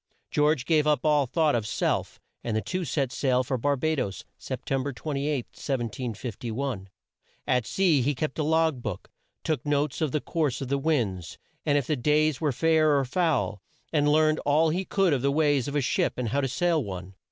[0.31, 3.95] George gave up all thought of self, and the two set sail for Bar ba
[3.97, 6.89] does, Sep tem ber 28, 1751.
[7.45, 9.11] At sea he kept a log book,
[9.43, 11.37] took notes of the course of the winds,
[11.67, 13.61] and if the days were fair or foul,
[13.93, 16.83] and learned all he could of the ways of a ship and how to sail
[16.83, 17.13] one.